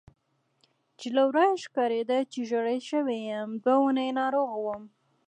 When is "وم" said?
4.63-4.83